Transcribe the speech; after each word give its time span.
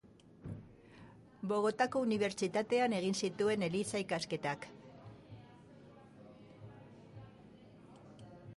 Bogotako 1.51 2.01
unibertsitatean 2.05 2.95
egin 3.01 3.17
zituen 3.25 3.65
eliza-ikasketak. 3.69 4.67